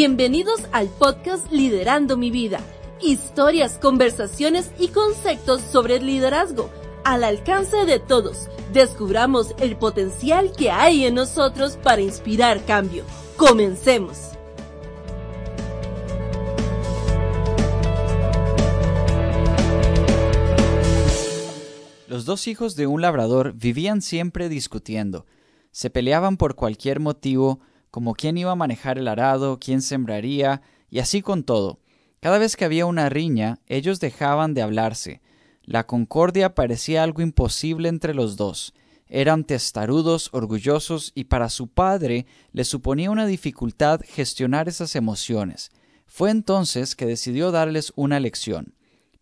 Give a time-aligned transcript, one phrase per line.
[0.00, 2.60] Bienvenidos al podcast Liderando mi vida.
[3.02, 6.70] Historias, conversaciones y conceptos sobre el liderazgo
[7.02, 8.48] al alcance de todos.
[8.72, 13.02] Descubramos el potencial que hay en nosotros para inspirar cambio.
[13.36, 14.18] Comencemos.
[22.06, 25.26] Los dos hijos de un labrador vivían siempre discutiendo.
[25.72, 27.58] Se peleaban por cualquier motivo,
[27.90, 31.80] como quién iba a manejar el arado, quién sembraría, y así con todo.
[32.20, 35.20] Cada vez que había una riña, ellos dejaban de hablarse.
[35.62, 38.74] La concordia parecía algo imposible entre los dos.
[39.06, 45.70] Eran testarudos, orgullosos, y para su padre le suponía una dificultad gestionar esas emociones.
[46.06, 48.74] Fue entonces que decidió darles una lección.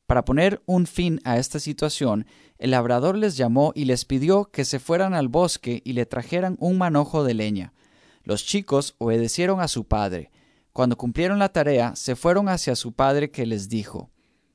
[0.06, 2.26] Para poner un fin a esta situación,
[2.58, 6.56] el labrador les llamó y les pidió que se fueran al bosque y le trajeran
[6.60, 7.72] un manojo de leña.
[8.26, 10.32] Los chicos obedecieron a su padre.
[10.72, 14.10] Cuando cumplieron la tarea, se fueron hacia su padre que les dijo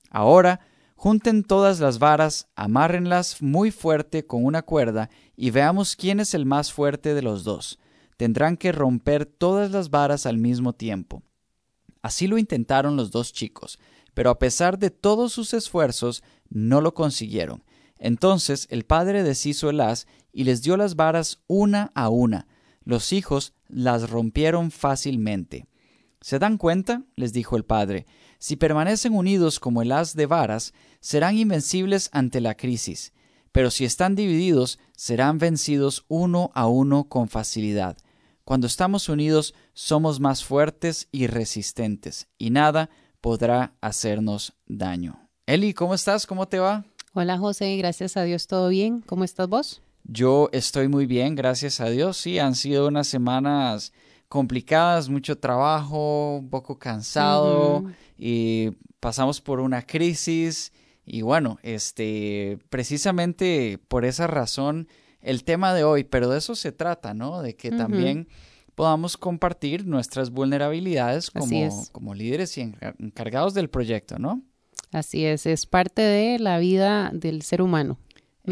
[0.10, 0.60] Ahora
[0.96, 6.46] junten todas las varas, amárrenlas muy fuerte con una cuerda y veamos quién es el
[6.46, 7.80] más fuerte de los dos.
[8.18, 11.24] Tendrán que romper todas las varas al mismo tiempo.
[12.02, 13.80] Así lo intentaron los dos chicos,
[14.14, 17.64] pero a pesar de todos sus esfuerzos, no lo consiguieron.
[17.98, 22.48] Entonces el padre deshizo el haz y les dio las varas una a una.
[22.84, 25.68] Los hijos las rompieron fácilmente.
[26.22, 27.04] ¿Se dan cuenta?
[27.16, 28.06] les dijo el padre.
[28.38, 33.14] Si permanecen unidos como el haz de varas, serán invencibles ante la crisis.
[33.52, 37.98] Pero si están divididos, serán vencidos uno a uno con facilidad.
[38.44, 45.30] Cuando estamos unidos, somos más fuertes y resistentes, y nada podrá hacernos daño.
[45.46, 46.26] Eli, ¿cómo estás?
[46.26, 46.86] ¿Cómo te va?
[47.14, 49.02] Hola José, gracias a Dios, ¿todo bien?
[49.02, 49.82] ¿Cómo estás vos?
[50.04, 52.18] Yo estoy muy bien, gracias a Dios.
[52.18, 53.94] Sí, han sido unas semanas
[54.28, 57.84] complicadas, mucho trabajo, un poco cansado
[58.18, 60.72] y pasamos por una crisis
[61.06, 64.88] y bueno, este precisamente por esa razón
[65.20, 67.42] el tema de hoy, pero de eso se trata, ¿no?
[67.42, 68.28] De que también
[68.74, 74.42] podamos compartir nuestras vulnerabilidades como, como líderes y encargados del proyecto, ¿no?
[74.92, 78.00] Así es, es parte de la vida del ser humano.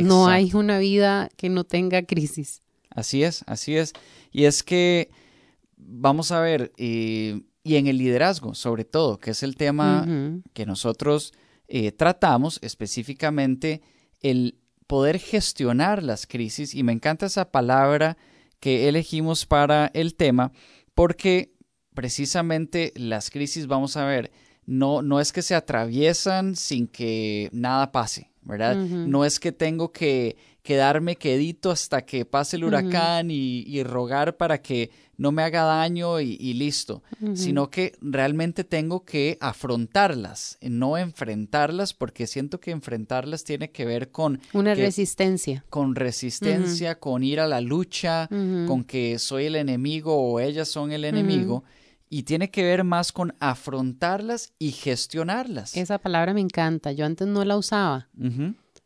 [0.04, 2.62] No hay una vida que no tenga crisis.
[2.90, 3.94] Así es, así es.
[4.32, 5.10] Y es que,
[5.78, 10.08] vamos a ver, y en el liderazgo, sobre todo, que es el tema
[10.54, 11.34] que nosotros
[11.68, 13.82] eh, tratamos específicamente,
[14.22, 14.58] el
[14.88, 18.18] poder gestionar las crisis, y me encanta esa palabra
[18.60, 20.52] que elegimos para el tema,
[20.96, 21.54] porque
[21.94, 24.32] precisamente las crisis, vamos a ver,
[24.66, 28.76] no, no es que se atraviesan sin que nada pase, ¿verdad?
[28.76, 34.62] No es que tengo que quedarme quedito hasta que pase el huracán y, rogar para
[34.62, 41.94] que no me haga daño y, listo, sino que realmente tengo que afrontarlas, no enfrentarlas,
[41.94, 44.42] porque siento que enfrentarlas tiene que ver con...
[44.54, 45.64] Una resistencia.
[45.70, 48.28] Con resistencia, con ir a la lucha,
[48.68, 51.64] con que soy el enemigo o ellas son el enemigo
[52.10, 55.78] y tiene que ver más con afrontarlas y gestionarlas.
[55.78, 58.10] Esa palabra me encanta, yo antes no la usaba.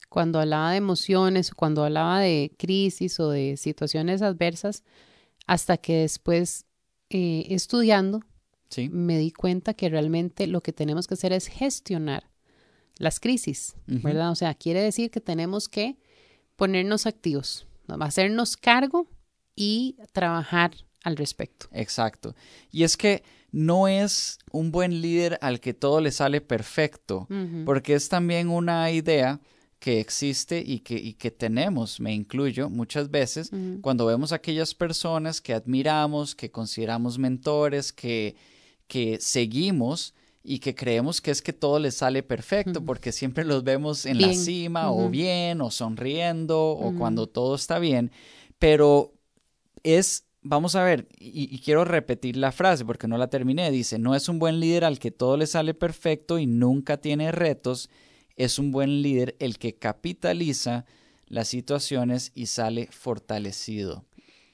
[0.10, 4.84] Cuando hablaba de emociones, cuando hablaba de crisis o de situaciones adversas,
[5.48, 6.66] hasta que después
[7.10, 8.22] eh, estudiando
[8.90, 12.30] me di cuenta que realmente lo que tenemos que hacer es gestionar
[12.98, 14.32] las crisis, ¿verdad?
[14.32, 15.98] O sea, quiere decir que tenemos que
[16.56, 19.08] ponernos activos, hacernos cargo
[19.56, 20.72] y trabajar
[21.04, 21.68] al respecto.
[21.72, 22.36] Exacto.
[22.72, 27.28] Y es que no es un buen líder al que todo le sale perfecto,
[27.66, 29.40] porque es también una idea
[29.80, 34.74] que existe y que, y que tenemos, me incluyo muchas veces, cuando vemos a aquellas
[34.74, 38.36] personas que admiramos, que consideramos mentores, que,
[38.88, 43.64] que seguimos y que creemos que es que todo les sale perfecto, porque siempre los
[43.64, 48.12] vemos en la cima o bien o sonriendo o cuando todo está bien,
[48.58, 49.14] pero
[49.84, 54.16] es vamos a ver, y, quiero repetir la frase porque no la terminé, dice, no
[54.16, 57.90] es un buen líder al que todo le sale perfecto y nunca tiene retos,
[58.36, 60.86] es un buen líder el que capitaliza
[61.28, 64.06] las situaciones y sale fortalecido.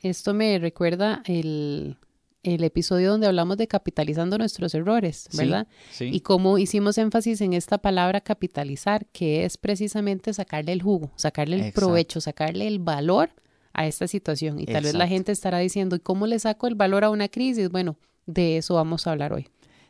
[0.01, 1.97] Esto me recuerda el,
[2.43, 5.67] episodio donde hablamos de capitalizando nuestros errores, ¿verdad?
[5.91, 11.11] Sí, Y cómo hicimos énfasis en esta palabra capitalizar, que es precisamente sacarle el jugo,
[11.15, 13.31] sacarle el provecho, sacarle el valor
[13.73, 14.59] a esta situación.
[14.59, 17.27] Y tal vez la gente estará diciendo, ¿y cómo le saco el valor a una
[17.27, 17.69] crisis?
[17.69, 19.47] Bueno, de eso vamos a hablar hoy.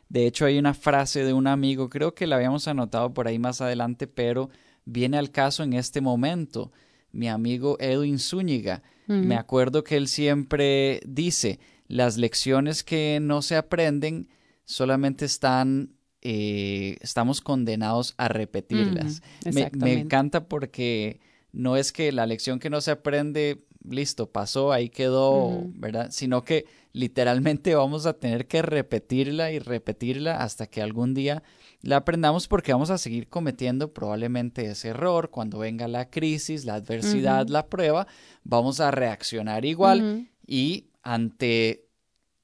[0.08, 3.38] De hecho, hay una frase de un amigo, creo que la habíamos anotado por ahí
[3.38, 4.50] más adelante, pero
[4.84, 6.72] viene al caso en este momento.
[7.12, 13.56] Mi amigo Edwin Zúñiga, me acuerdo que él siempre dice, las lecciones que no se
[13.56, 14.28] aprenden
[14.64, 19.22] solamente están, eh, estamos condenados a repetirlas.
[19.52, 24.88] me, encanta porque no es que la lección que no se aprende, listo, pasó, ahí
[24.88, 26.08] quedó, ¿verdad?
[26.10, 31.42] Sino que literalmente vamos a tener que repetirla y repetirla hasta que algún día
[31.82, 35.30] la aprendamos porque vamos a seguir cometiendo probablemente ese error.
[35.30, 38.06] Cuando venga la crisis, la adversidad, la prueba,
[38.44, 41.86] vamos a reaccionar igual y ante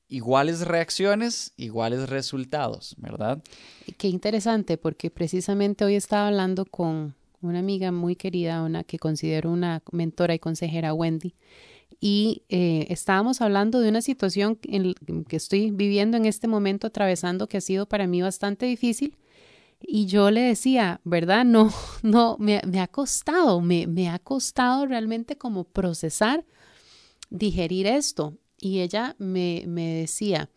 [0.08, 3.42] iguales reacciones, iguales resultados, ¿verdad?
[3.98, 9.50] Qué interesante, porque precisamente hoy estaba hablando con una amiga muy querida, una que considero
[9.50, 11.34] una mentora y consejera, Wendy,
[12.00, 14.94] y eh, estábamos hablando de una situación en,
[15.24, 19.16] que estoy viviendo en este momento, atravesando, que ha sido para mí bastante difícil.
[19.80, 21.44] Y yo le decía, ¿verdad?
[21.44, 21.72] No,
[22.02, 26.44] no, me, me ha costado, me, me ha costado realmente como procesar,
[27.30, 28.36] digerir esto.
[28.58, 30.50] Y ella me, me decía,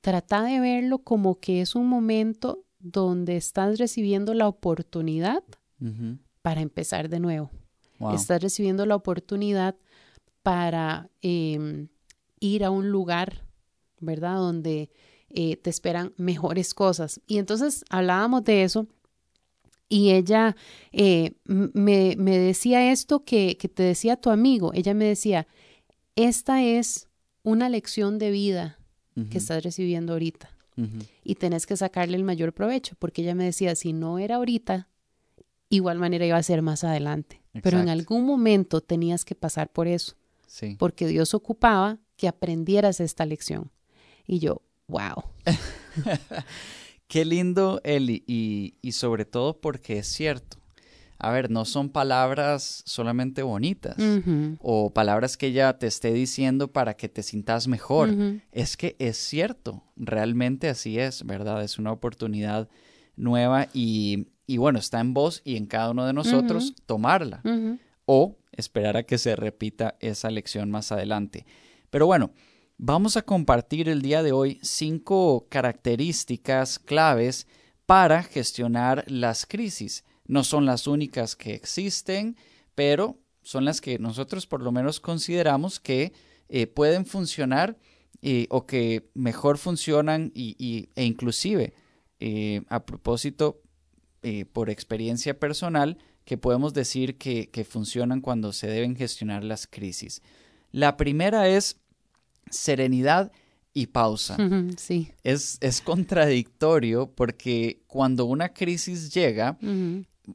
[0.00, 5.42] trata de verlo como que es un momento donde estás recibiendo la oportunidad
[6.42, 7.50] para empezar de nuevo.
[8.14, 9.76] Estás recibiendo la oportunidad
[10.42, 11.88] para em,
[12.38, 13.44] ir a un lugar,
[14.00, 14.36] ¿verdad?
[14.36, 14.90] Donde
[15.30, 17.20] eh, te esperan mejores cosas.
[17.26, 18.86] Y entonces hablábamos de eso
[19.88, 20.54] y ella
[20.92, 24.72] eh, me, me, decía esto que, que te decía tu amigo.
[24.74, 25.46] Ella me decía,
[26.14, 27.08] esta es
[27.42, 28.78] una lección de vida
[29.30, 30.48] que estás recibiendo ahorita
[31.24, 34.88] y tenés que sacarle el mayor provecho, porque ella me decía, si no era ahorita,
[35.68, 39.88] igual manera iba a ser más adelante, pero en algún momento tenías que pasar por
[39.88, 40.14] eso,
[40.78, 43.70] porque Dios ocupaba que aprendieras esta lección.
[44.26, 45.24] Y yo, wow.
[47.06, 50.58] Qué lindo, Eli, y, y sobre todo porque es cierto
[51.20, 53.96] a ver, no son palabras solamente bonitas
[54.60, 58.10] o palabras que ella te esté diciendo para que te sintas mejor.
[58.52, 61.64] Es que es cierto, realmente así es, ¿verdad?
[61.64, 62.68] Es una oportunidad
[63.16, 67.42] nueva y, y bueno, está en vos y en cada uno de nosotros tomarla
[68.06, 71.44] o esperar a que se repita esa lección más adelante.
[71.90, 72.32] Pero bueno,
[72.78, 77.46] vamos a compartir el día de hoy cinco características claves
[77.84, 80.02] para gestionar las crisis.
[80.26, 82.34] No son las únicas que existen,
[82.74, 86.14] pero son las que nosotros por lo menos consideramos que
[86.48, 87.76] eh, pueden funcionar
[88.22, 91.74] eh, o que mejor funcionan y, e inclusive
[92.18, 93.60] eh, a propósito
[94.52, 100.22] por experiencia personal que podemos decir que, que funcionan cuando se deben gestionar las crisis.
[100.72, 101.78] La primera es
[102.50, 103.32] serenidad
[103.72, 104.36] y pausa.
[104.76, 105.12] Sí.
[105.22, 109.56] Es, es, contradictorio porque cuando una crisis llega,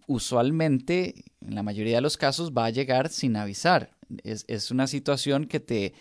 [0.08, 3.92] usualmente, en la mayoría de los casos, va a llegar sin avisar.
[4.24, 5.94] Es, una situación que te,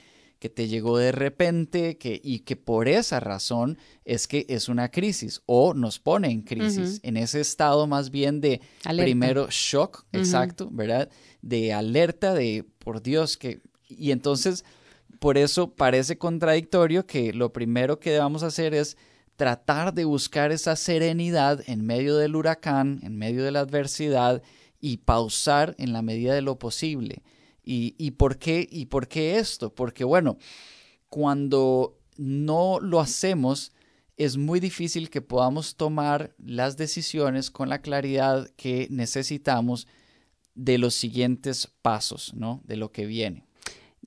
[0.43, 4.91] que te llegó de repente que, y que por esa razón es que es una
[4.91, 8.61] crisis o nos pone en crisis, en ese estado más bien de
[8.97, 11.09] primero shock, exacto, ¿verdad?
[11.43, 13.61] De alerta de, por Dios, que...
[13.87, 14.65] Y entonces,
[15.21, 18.97] por eso parece contradictorio que lo primero que debamos hacer es
[19.37, 24.43] tratar de buscar esa serenidad en medio del huracán, en medio de la adversidad
[24.81, 27.23] y pausar en la medida de lo posible.
[27.65, 29.73] ¿Y, por, qué, ¿Y por qué esto?
[29.73, 30.37] Porque bueno,
[31.09, 33.73] cuando no lo hacemos,
[34.17, 39.87] es muy difícil que podamos tomar las decisiones con la claridad que necesitamos
[40.55, 42.61] de los siguientes pasos, ¿no?
[42.65, 43.45] De lo que viene.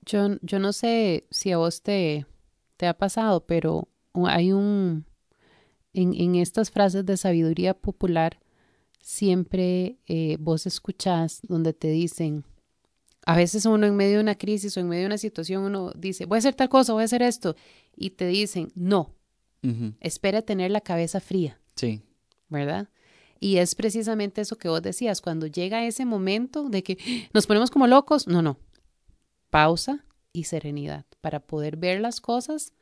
[0.05, 2.25] Yo, yo no sé si a vos te,
[2.77, 3.87] te ha pasado, pero
[4.25, 5.05] hay un,
[5.93, 8.39] en, estas frases de sabiduría popular,
[9.01, 12.43] siempre eh, vos escuchás donde te dicen,
[13.25, 15.91] a veces uno en medio de una crisis o en medio de una situación, uno
[15.95, 17.55] dice, voy a hacer tal cosa, voy a hacer esto,
[17.95, 19.13] y te dicen, no,
[19.99, 21.59] espera tener la cabeza fría.
[21.75, 22.03] Sí.
[22.49, 22.89] ¿Verdad?
[23.39, 26.97] Y es precisamente eso que vos decías, cuando llega ese momento de que
[27.33, 28.59] nos ponemos como locos, no, no,
[29.49, 32.73] pausa y serenidad para poder ver las cosas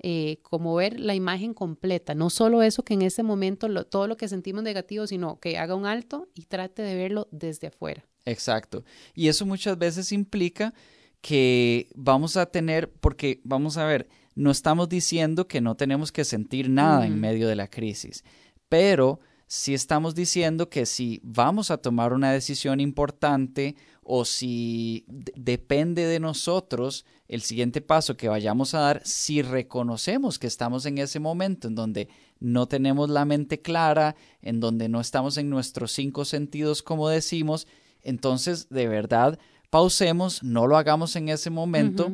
[0.00, 4.18] eh, como ver la imagen completa, no solo eso que en ese momento todo lo
[4.18, 8.04] que sentimos negativo, sino que haga un alto y trate de verlo desde afuera.
[8.26, 8.84] Exacto.
[9.14, 10.74] Y eso muchas veces implica
[11.22, 16.24] que vamos a tener, porque vamos a ver, no estamos diciendo que no tenemos que
[16.24, 18.22] sentir nada en medio de la crisis,
[18.68, 26.04] pero si estamos diciendo que si vamos a tomar una decisión importante o si depende
[26.04, 31.20] de nosotros el siguiente paso que vayamos a dar, si reconocemos que estamos en ese
[31.20, 36.24] momento en donde no tenemos la mente clara, en donde no estamos en nuestros cinco
[36.24, 37.66] sentidos como decimos,
[38.06, 39.38] entonces de verdad
[39.70, 42.12] pausemos, no lo hagamos en ese momento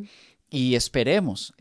[0.51, 1.55] y esperemos.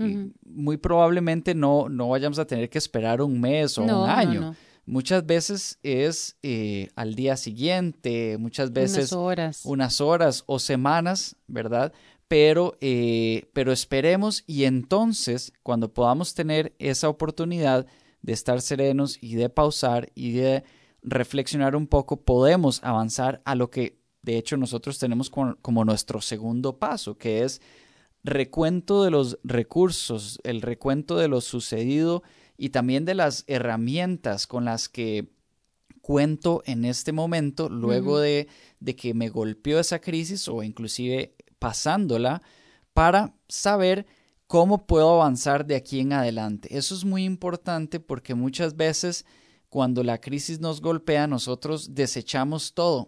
[0.43, 4.55] muy probablemente no, no vayamos a tener que esperar un mes o un año.
[4.85, 11.35] Muchas veces es eh, al día siguiente, muchas veces unas horas, unas horas o semanas,
[11.47, 11.93] ¿verdad?
[12.27, 17.85] Pero, eh, pero esperemos y entonces cuando podamos tener esa oportunidad
[18.21, 20.63] de estar serenos y de pausar y de
[21.03, 26.77] reflexionar un poco, podemos avanzar a lo que de hecho nosotros tenemos como nuestro segundo
[26.77, 27.61] paso, que es
[28.23, 32.23] recuento de los recursos, el recuento de lo sucedido
[32.57, 35.31] y también de las herramientas con las que
[36.01, 38.47] cuento en este momento, luego de,
[38.79, 42.41] de que me golpeó esa crisis o inclusive pasándola,
[42.93, 44.05] para saber
[44.47, 46.75] cómo puedo avanzar de aquí en adelante.
[46.77, 49.25] Eso es muy importante porque muchas veces
[49.71, 53.07] cuando la crisis nos golpea, nosotros desechamos todo.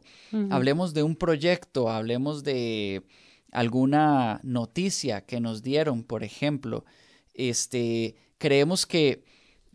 [0.49, 3.03] Hablemos de un proyecto, hablemos de
[3.51, 6.85] alguna noticia que nos dieron, por ejemplo,
[7.33, 9.25] este, creemos que,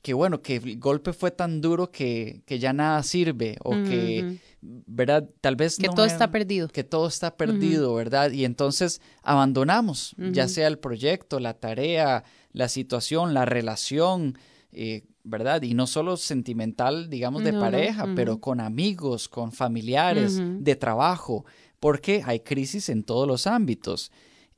[0.02, 4.38] que bueno, que el golpe fue tan duro que, que ya nada sirve o que,
[4.62, 5.28] ¿verdad?
[5.42, 5.76] Tal vez...
[5.76, 6.68] Que todo está perdido.
[6.68, 8.30] Que todo está perdido, ¿verdad?
[8.30, 14.38] Y entonces abandonamos, ya sea el proyecto, la tarea, la situación, la relación,
[14.73, 15.62] eh, ¿verdad?
[15.62, 21.44] Y no solo sentimental, digamos, de pareja, pero con amigos, con familiares, de trabajo
[21.80, 24.11] porque hay crisis en todos los ámbitos.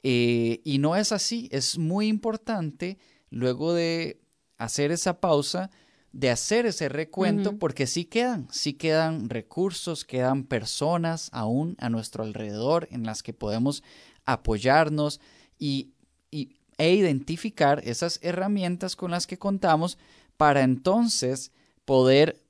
[0.02, 2.98] Eh, y no es así, es muy importante
[3.28, 4.20] luego de
[4.56, 5.70] hacer esa pausa,
[6.12, 12.24] de hacer ese recuento, porque sí quedan, sí quedan recursos, quedan personas aún a nuestro
[12.24, 13.82] alrededor en las que podemos
[14.24, 15.20] apoyarnos
[15.58, 15.92] y,
[16.32, 19.98] e identificar esas herramientas con las que contamos
[20.40, 21.52] para entonces
[21.84, 22.42] poder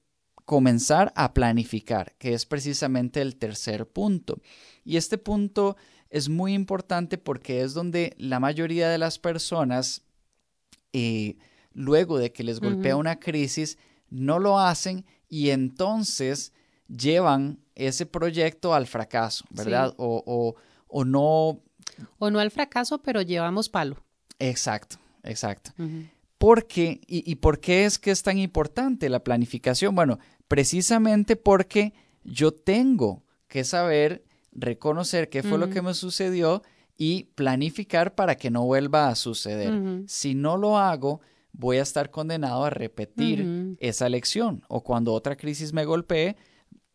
[0.44, 4.40] comenzar a planificar, que es precisamente el tercer punto.
[4.84, 5.76] Y este punto
[6.08, 10.02] es muy importante porque es donde la mayoría de las personas,
[10.92, 11.36] eh,
[11.72, 13.76] luego de que les golpea una crisis,
[14.08, 16.52] no lo hacen y entonces
[16.86, 19.94] llevan ese proyecto al fracaso, ¿verdad?
[19.96, 20.54] O,
[20.86, 21.60] o, no...
[22.20, 23.96] O no al fracaso, pero llevamos palo.
[24.38, 25.72] Exacto, exacto.
[25.76, 26.19] ¿Por
[26.66, 27.02] qué?
[27.06, 29.94] ¿Y, por qué es que es tan importante la planificación?
[29.94, 30.18] Bueno,
[30.48, 31.92] precisamente porque
[32.24, 36.62] yo tengo que saber reconocer qué fue lo que me sucedió
[36.96, 40.04] y planificar para que no vuelva a suceder.
[40.06, 41.20] Si no lo hago,
[41.52, 46.36] voy a estar condenado a repetir esa lección o cuando otra crisis me golpee,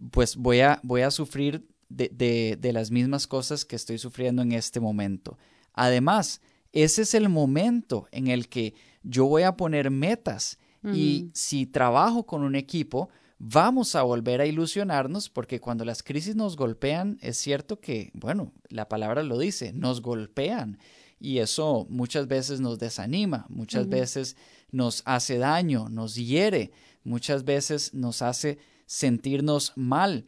[0.10, 4.54] pues voy a, voy a sufrir de, de las mismas cosas que estoy sufriendo en
[4.54, 5.38] este momento.
[5.72, 8.74] Además, ese es el momento en el que
[9.06, 10.60] yo voy a poner metas.
[10.94, 13.10] Y si trabajo con un equipo,
[13.40, 18.54] vamos a volver a ilusionarnos porque cuando las crisis nos golpean, es cierto que, bueno,
[18.70, 20.78] la palabra lo dice, nos golpean.
[21.20, 24.38] Y eso muchas veces nos desanima, muchas veces
[24.70, 26.72] nos hace daño, nos hiere,
[27.04, 30.26] muchas veces nos hace sentirnos mal.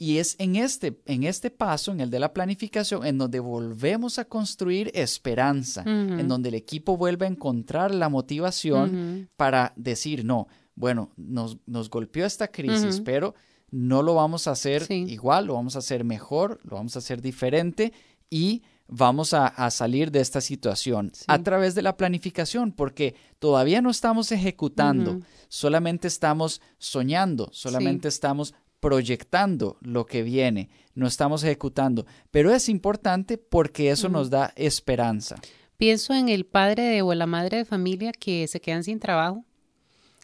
[0.00, 4.20] Y es en este, en este paso, en el de la planificación, en donde volvemos
[4.20, 10.46] a construir esperanza, en donde el equipo vuelve a encontrar la motivación para decir, no,
[10.76, 13.34] bueno, nos, nos golpeó esta crisis, pero
[13.70, 17.20] no lo vamos a hacer igual, lo vamos a hacer mejor, lo vamos a hacer
[17.20, 17.92] diferente
[18.30, 23.90] y vamos a, salir de esta situación a través de la planificación, porque todavía no
[23.90, 32.52] estamos ejecutando, solamente estamos soñando, solamente estamos proyectando lo que viene, no estamos ejecutando, pero
[32.52, 35.36] es importante porque eso nos da esperanza.
[35.76, 39.44] Pienso en el padre o la madre de familia que se quedan sin trabajo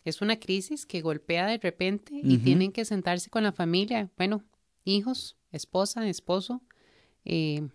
[0.05, 4.45] es una crisis que golpea de repente y tienen que sentarse con la familia, bueno,
[4.85, 6.63] hijos, esposa, esposo.
[7.25, 7.67] Eh,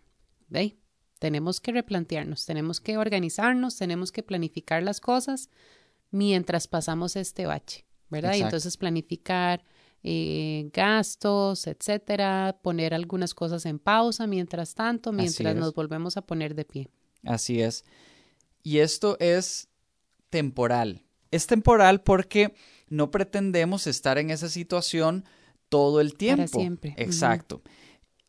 [1.18, 5.50] tenemos que replantearnos, tenemos que organizarnos, tenemos que planificar las cosas
[6.12, 8.36] mientras pasamos este bache, ¿verdad?
[8.36, 9.64] Y entonces planificar
[10.04, 16.56] eh, gastos, etcétera, poner algunas cosas en pausa mientras tanto, mientras nos volvemos a poner
[16.56, 16.90] de pie.
[17.24, 17.84] Así es.
[18.64, 19.68] Y esto es
[20.30, 21.04] temporal.
[21.32, 22.54] Es temporal porque
[22.88, 25.26] no pretendemos estar en esa situación
[25.70, 26.52] todo el tiempo.
[26.52, 26.96] Para siempre.
[26.98, 27.62] Exacto.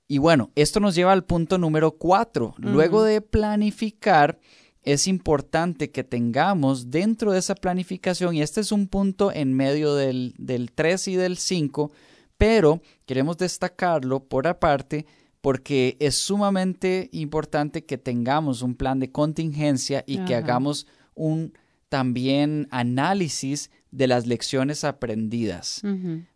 [0.07, 2.55] Y bueno, esto nos lleva al punto número cuatro.
[2.59, 4.41] Luego de planificar,
[4.83, 9.95] es importante que tengamos dentro de esa planificación, y este es un punto en medio
[9.95, 11.93] del, del 3 y del 5,
[12.39, 15.07] pero queremos destacarlo por aparte
[15.41, 21.55] porque es sumamente importante que tengamos un plan de contingencia y que hagamos un
[21.89, 25.83] también análisis de las lecciones aprendidas.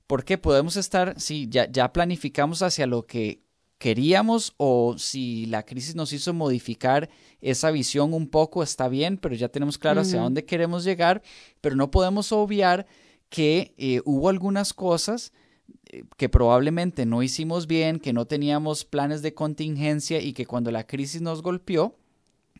[0.06, 3.42] Porque podemos estar, sí, ya, ya planificamos hacia lo que
[3.78, 9.34] queríamos o si la crisis nos hizo modificar esa visión un poco, está bien, pero
[9.34, 11.22] ya tenemos claro hacia dónde queremos llegar,
[11.60, 12.86] pero no podemos obviar
[13.28, 15.32] que eh, hubo algunas cosas
[15.86, 20.70] eh, que probablemente no hicimos bien, que no teníamos planes de contingencia y que cuando
[20.70, 21.96] la crisis nos golpeó,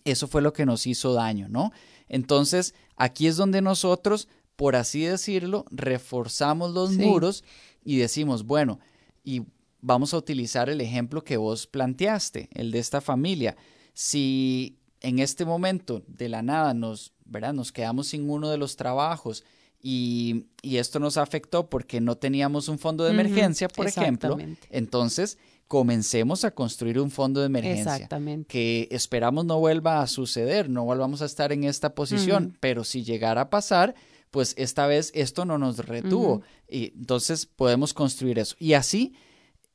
[0.04, 1.73] eso fue lo que nos hizo daño, ¿no?
[2.09, 7.44] Entonces, aquí es donde nosotros, por así decirlo, reforzamos los muros
[7.85, 8.78] y decimos, bueno,
[9.23, 9.42] y
[9.85, 13.55] vamos a utilizar el ejemplo que vos planteaste, el de esta familia.
[13.93, 17.53] Si en este momento de la nada nos, ¿verdad?
[17.53, 19.45] nos quedamos sin uno de los trabajos
[19.83, 24.38] y, esto nos afectó porque no teníamos un fondo de emergencia, por ejemplo,
[24.71, 25.37] entonces
[25.69, 28.09] comencemos a construir un fondo de emergencia
[28.49, 33.05] que esperamos no vuelva a suceder, no volvamos a estar en esta posición, pero si
[33.05, 33.95] llegara a pasar,
[34.31, 38.57] pues esta vez esto no nos retuvo y entonces podemos construir eso.
[38.59, 39.14] Y así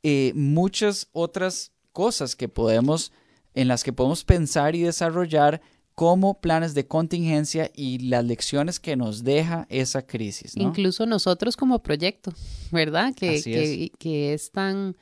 [0.03, 3.11] eh, muchas otras cosas que podemos,
[3.53, 5.61] en las que podemos pensar y desarrollar
[5.95, 10.55] como planes de contingencia y las lecciones que nos deja esa crisis.
[10.55, 12.33] Incluso nosotros como proyecto,
[12.71, 13.13] ¿verdad?
[13.13, 14.95] Que, que es tan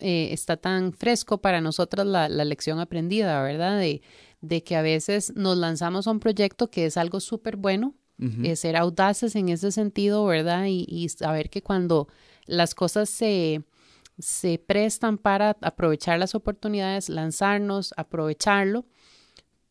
[0.00, 3.78] eh, está tan fresco para nosotros la, lección aprendida, ¿verdad?
[3.78, 4.00] De,
[4.40, 7.94] de, que a veces nos lanzamos a un proyecto que es algo súper bueno,
[8.44, 10.66] eh, ser audaces en ese sentido, ¿verdad?
[10.68, 12.08] Y, saber que cuando
[12.46, 13.62] las cosas se,
[14.22, 18.86] se prestan para aprovechar las oportunidades, lanzarnos, aprovecharlo,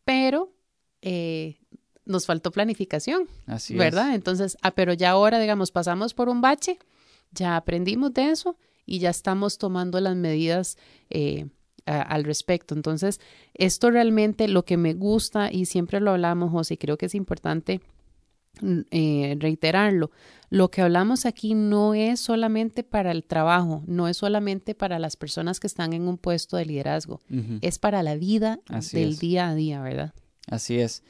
[0.03, 0.53] pero
[1.01, 1.57] eh,
[2.05, 4.13] nos faltó planificación, Así ¿verdad?
[4.13, 6.79] Entonces, ah, pero ya ahora, digamos, pasamos por un bache,
[7.31, 10.77] ya aprendimos de eso y ya estamos tomando las medidas
[11.09, 11.47] eh,
[11.85, 12.75] al respecto.
[12.75, 13.21] Entonces,
[13.53, 17.79] esto realmente lo que me gusta y siempre lo hablamos, José, creo que es importante
[18.91, 20.11] eh, reiterarlo.
[20.49, 25.15] Lo que hablamos aquí no es solamente para el trabajo, no es solamente para las
[25.15, 27.21] personas que están en un puesto de liderazgo,
[27.61, 28.59] es para la vida
[28.91, 30.13] del día a día, ¿verdad?
[30.47, 31.03] Así es.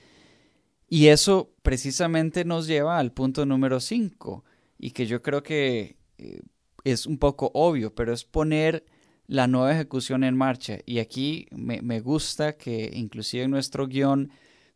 [0.88, 4.44] Y eso precisamente nos lleva al punto número cinco,
[4.78, 6.42] y que yo creo que eh,
[6.84, 8.84] es un poco obvio, pero es poner
[9.28, 10.80] la nueva ejecución en marcha.
[10.86, 14.32] Y aquí me, gusta que inclusive en nuestro guion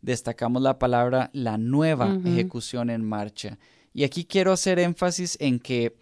[0.05, 3.57] destacamos la palabra la nueva ejecución en marcha.
[3.91, 5.97] Y aquí quiero hacer énfasis en que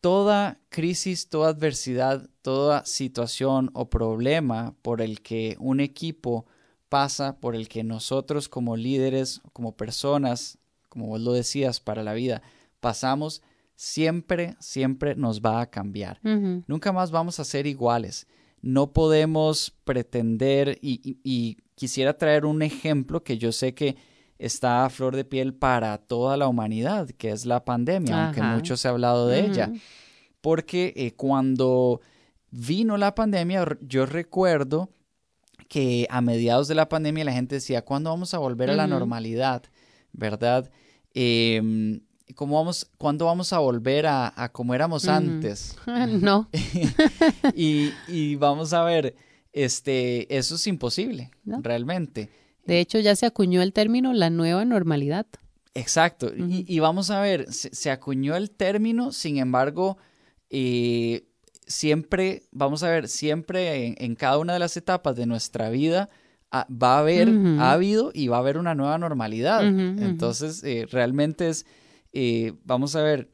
[0.00, 6.44] toda crisis, toda adversidad, toda situación o problema por el que un equipo
[6.88, 12.14] pasa, por el que nosotros como líderes, como personas, como vos lo decías, para la
[12.14, 12.42] vida,
[12.80, 13.42] pasamos,
[13.76, 16.18] siempre, siempre nos va a cambiar.
[16.66, 18.26] Nunca más vamos a ser iguales.
[18.60, 23.96] No podemos pretender y, quisiera traer un ejemplo que yo sé que
[24.38, 28.76] está a flor de piel para toda la humanidad, que es la pandemia, aunque mucho
[28.76, 29.72] se ha hablado de ella.
[30.40, 32.00] Porque eh, cuando
[32.50, 34.90] vino la pandemia, yo recuerdo
[35.68, 38.86] que a mediados de la pandemia la gente decía, ¿cuándo vamos a volver a la
[38.86, 39.62] normalidad?
[40.12, 40.70] ¿Verdad?
[41.14, 42.00] Eh,
[42.34, 45.76] ¿Cómo vamos, ¿Cuándo vamos a volver a, a como éramos antes?
[46.20, 46.48] no.
[47.54, 49.14] y, vamos a ver,
[49.54, 52.28] este, eso es imposible, realmente.
[52.66, 55.26] De hecho, ya se acuñó el término la nueva normalidad.
[55.74, 56.32] Exacto.
[56.36, 59.96] y, vamos a ver, se, acuñó el término, sin embargo,
[60.50, 61.26] eh,
[61.66, 66.10] siempre, vamos a ver, siempre en, cada una de las etapas de nuestra vida
[66.52, 69.66] ah, va a haber, ha habido y va a haber una nueva normalidad.
[69.66, 71.66] Entonces, eh, realmente es
[72.14, 73.28] eh, vamos a ver,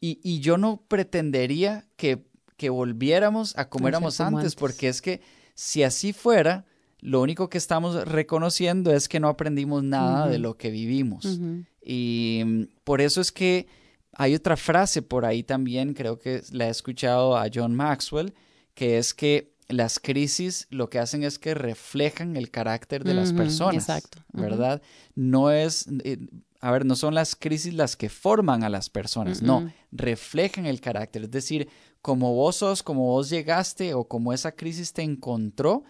[0.00, 2.24] y, yo no pretendería que,
[2.60, 5.22] que volviéramos a como éramos antes, porque es que
[5.54, 6.66] si así fuera,
[7.00, 11.40] lo único que estamos reconociendo es que no aprendimos nada de lo que vivimos.
[11.82, 13.66] Y mm, por eso es que
[14.12, 18.34] hay otra frase por ahí también, creo que la he escuchado a John Maxwell,
[18.74, 23.32] que es que las crisis lo que hacen es que reflejan el carácter de las
[23.32, 24.18] personas, exacto.
[24.34, 24.82] ¿verdad?
[25.14, 26.18] No es, eh,
[26.60, 30.80] a ver, no son las crisis las que forman a las personas, no, reflejan el
[30.80, 31.22] carácter.
[31.22, 31.68] Es decir,
[32.02, 35.84] como vos sos, como vos llegaste o como esa crisis te encontró,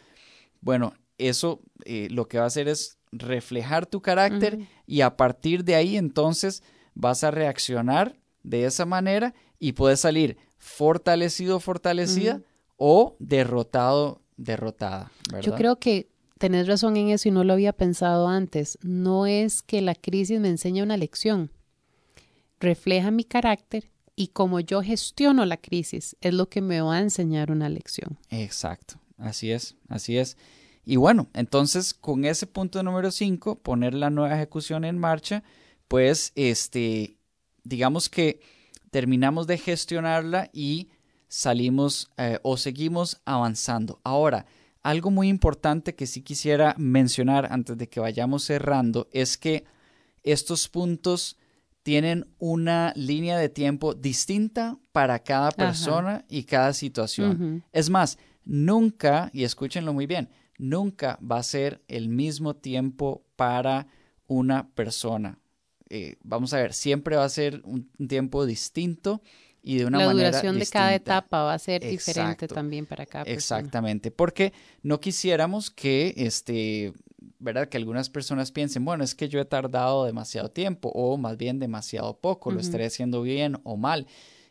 [0.60, 5.64] bueno, eso eh, lo que va a hacer es reflejar tu carácter y a partir
[5.64, 6.62] de ahí entonces
[6.94, 12.42] vas a reaccionar de esa manera y puedes salir fortalecido, fortalecida
[12.76, 15.10] o derrotado, derrotada.
[15.42, 16.09] Yo creo que
[16.40, 18.78] tenés razón en eso y no lo había pensado antes.
[18.80, 21.50] No es que la crisis me enseñe una lección,
[22.58, 27.00] refleja mi carácter y como yo gestiono la crisis es lo que me va a
[27.00, 28.18] enseñar una lección.
[28.30, 30.38] Exacto, así es, así es.
[30.86, 35.42] Y bueno, entonces con ese punto número 5, poner la nueva ejecución en marcha,
[35.88, 37.18] pues este,
[37.64, 38.40] digamos que
[38.90, 40.88] terminamos de gestionarla y
[41.28, 44.00] salimos eh, o seguimos avanzando.
[44.04, 44.46] Ahora,
[44.82, 49.64] algo muy importante que sí quisiera mencionar antes de que vayamos cerrando es que
[50.22, 51.36] estos puntos
[51.82, 57.64] tienen una línea de tiempo distinta para cada persona y cada situación.
[57.72, 63.86] Es más, nunca, y escúchenlo muy bien, nunca va a ser el mismo tiempo para
[64.26, 65.38] una persona.
[65.88, 69.22] Eh, vamos a ver, siempre va a ser un, tiempo distinto
[69.62, 73.06] y de una la manera duración de cada etapa va a ser diferente también para
[73.06, 73.60] cada persona.
[73.60, 76.92] Exactamente, porque no quisiéramos que este
[77.38, 77.68] ¿verdad?
[77.68, 81.58] Que algunas personas piensen, bueno, es que yo he tardado demasiado tiempo o más bien
[81.58, 84.06] demasiado poco, lo estaré haciendo bien o mal.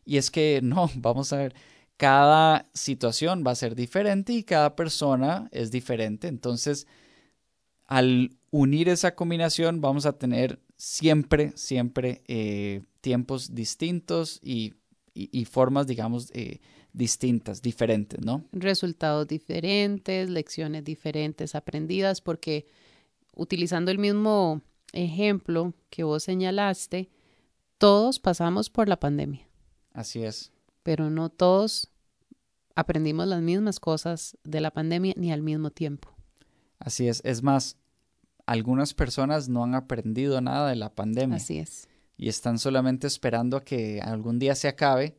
[0.06, 1.56] Y es que no, vamos a ver,
[1.98, 6.28] cada situación va a ser diferente y cada persona es diferente.
[6.28, 6.88] Entonces,
[7.86, 14.74] al unir esa combinación, vamos a tener siempre, siempre eh, tiempos distintos y,
[15.46, 16.60] formas, digamos, eh,
[16.94, 18.44] distintas, diferentes, ¿no?
[18.52, 22.66] Resultados diferentes, lecciones diferentes aprendidas, porque
[23.36, 24.62] utilizando el mismo
[24.94, 27.10] ejemplo que vos señalaste,
[27.78, 29.48] todos pasamos por la pandemia.
[29.94, 30.52] Así es.
[30.84, 31.90] Pero no todos
[32.76, 36.10] aprendimos las mismas cosas de la pandemia ni al mismo tiempo.
[36.80, 37.22] Así es.
[37.26, 37.78] Es más,
[38.46, 41.38] algunas personas no han aprendido nada de la pandemia.
[41.38, 41.89] Así es.
[42.20, 45.18] Y están solamente esperando a que algún día se acabe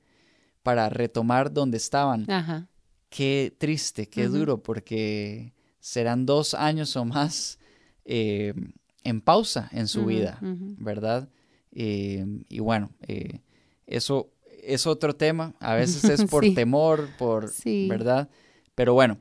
[0.62, 2.30] para retomar donde estaban.
[2.30, 2.68] Ajá.
[3.08, 7.58] Qué triste, qué duro, porque serán dos años o más
[8.04, 8.52] eh,
[9.02, 11.30] en pausa en su vida, ¿verdad?
[11.72, 13.40] Eh, y bueno, eh,
[13.86, 14.30] eso
[14.62, 17.50] es otro tema, a veces es por temor, por,
[17.88, 18.28] ¿verdad?
[18.74, 19.18] Pero bueno,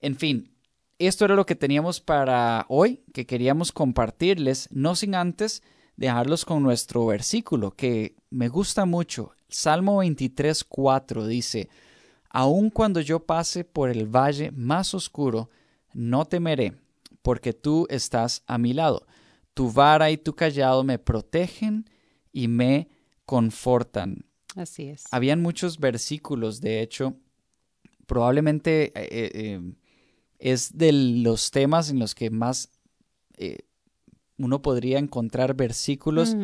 [0.00, 0.50] en fin,
[0.98, 5.62] esto era lo que teníamos para hoy, que queríamos compartirles, no sin antes
[5.98, 9.32] dejarlos con nuestro versículo, que me gusta mucho.
[9.48, 11.68] Salmo 23, 4 dice,
[12.30, 15.50] Aun cuando yo pase por el valle más oscuro,
[15.92, 16.74] no temeré,
[17.20, 19.06] porque tú estás a mi lado.
[19.54, 21.90] Tu vara y tu callado me protegen
[22.32, 22.88] y me
[23.26, 24.24] confortan.
[24.54, 25.04] Así es.
[25.10, 27.16] Habían muchos versículos, de hecho,
[28.06, 29.72] probablemente eh, eh, eh,
[30.38, 32.70] es de los temas en los que más
[34.38, 36.36] uno podría encontrar versículos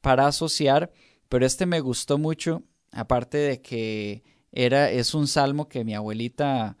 [0.00, 0.92] para asociar
[1.28, 6.76] pero este me gustó mucho, aparte de que era, es un salmo que mi abuelita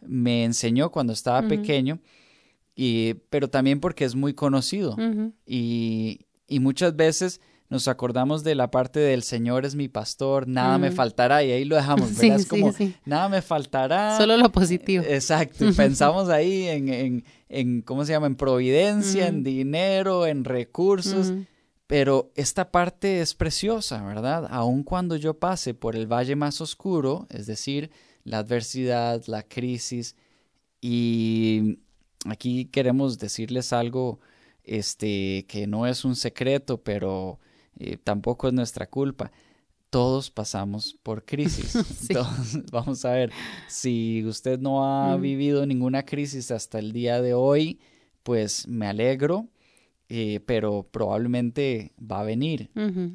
[0.00, 2.00] me enseñó cuando estaba pequeño,
[2.74, 4.96] y, pero también porque es muy conocido.
[5.44, 10.76] y, y, muchas veces nos acordamos de la parte del Señor es mi pastor, nada
[10.76, 12.40] me faltará, y ahí lo dejamos, ¿verdad?
[12.40, 14.18] es como, nada me faltará.
[14.18, 15.04] Solo lo positivo.
[15.06, 18.26] Exacto, y pensamos ahí en, en, en, ¿cómo se llama?
[18.26, 21.32] En providencia, en dinero, en recursos.
[21.86, 24.46] Pero esta parte es preciosa, ¿verdad?
[24.50, 27.90] Aun cuando yo pase por el valle más oscuro, es decir,
[28.22, 30.14] la adversidad, la crisis,
[30.80, 31.78] y
[32.26, 34.20] aquí queremos decirles algo
[34.64, 37.38] este, que no es un secreto, pero
[37.78, 39.30] eh, tampoco es nuestra culpa.
[39.90, 41.76] Todos pasamos por crisis.
[42.72, 43.32] vamos a ver,
[43.68, 45.20] si usted no ha mm.
[45.20, 47.80] vivido ninguna crisis hasta el día de hoy,
[48.22, 49.48] pues me alegro
[50.12, 52.68] eh, pero probablemente va a venir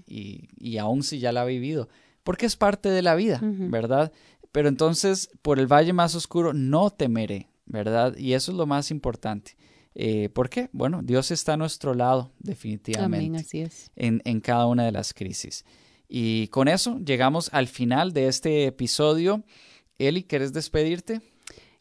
[0.07, 1.89] y, y, aún si ya la ha vivido,
[2.23, 4.13] porque es parte de la vida, ¿verdad?
[4.53, 8.15] Pero entonces, por el valle más oscuro no temeré, ¿verdad?
[8.15, 9.57] Y eso es lo más importante.
[9.95, 10.69] Eh, ¿Por qué?
[10.73, 13.39] Bueno, Dios está a nuestro lado, definitivamente.
[13.39, 13.91] así es.
[13.95, 15.63] En, en cada una de las crisis.
[16.07, 19.43] Y con eso llegamos al final de este episodio.
[19.97, 21.21] Eli, ¿quieres despedirte?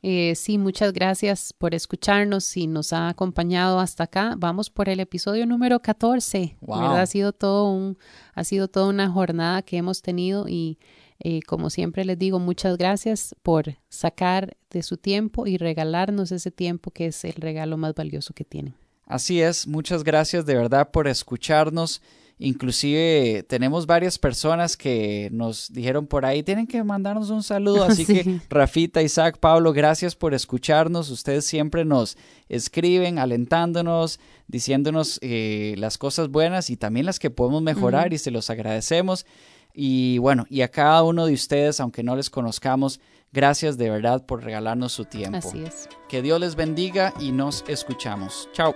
[0.06, 4.34] Eh, sí, muchas gracias por escucharnos y nos ha acompañado hasta acá.
[4.36, 6.56] Vamos por el episodio número 14.
[6.68, 7.96] Ha sido todo un,
[8.34, 10.78] ha sido toda una jornada que hemos tenido y
[11.26, 16.50] eh, como siempre les digo, muchas gracias por sacar de su tiempo y regalarnos ese
[16.50, 18.74] tiempo que es el regalo más valioso que tienen.
[19.06, 22.02] Así es, muchas gracias de verdad por escucharnos.
[22.36, 27.84] Inclusive tenemos varias personas que nos dijeron por ahí, tienen que mandarnos un saludo.
[27.88, 31.08] Así que Rafita, Isaac, Pablo, gracias por escucharnos.
[31.08, 32.18] Ustedes siempre nos
[32.50, 38.30] escriben, alentándonos, diciéndonos eh, las cosas buenas y también las que podemos mejorar y se
[38.30, 39.24] los agradecemos.
[39.74, 43.00] Y bueno, y a cada uno de ustedes, aunque no les conozcamos,
[43.32, 45.48] gracias de verdad por regalarnos su tiempo.
[45.48, 45.88] Así es.
[46.08, 48.48] Que Dios les bendiga y nos escuchamos.
[48.52, 48.74] Chao.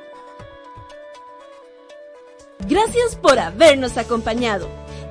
[2.68, 4.68] Gracias por habernos acompañado.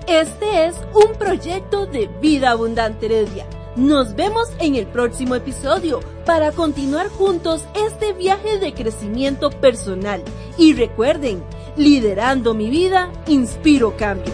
[0.07, 3.45] Este es un proyecto de Vida Abundante Heredia.
[3.77, 10.21] Nos vemos en el próximo episodio para continuar juntos este viaje de crecimiento personal.
[10.57, 11.43] Y recuerden,
[11.77, 14.33] liderando mi vida, inspiro cambio.